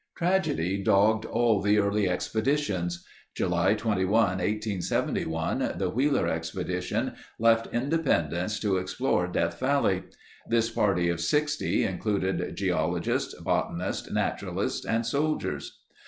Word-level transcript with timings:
Tragedy 0.17 0.81
dogged 0.83 1.25
all 1.25 1.61
the 1.61 1.77
early 1.77 2.09
expeditions. 2.09 3.05
July 3.35 3.75
21, 3.75 4.09
1871 4.11 5.73
the 5.77 5.91
Wheeler 5.91 6.27
expedition 6.27 7.13
left 7.37 7.67
Independence 7.71 8.59
to 8.61 8.77
explore 8.77 9.27
Death 9.27 9.59
Valley. 9.59 10.01
This 10.49 10.71
party 10.71 11.07
of 11.09 11.21
60 11.21 11.83
included 11.83 12.55
geologists, 12.57 13.35
botanists, 13.41 14.09
naturalists, 14.11 14.87
and 14.87 15.05
soldiers. 15.05 15.81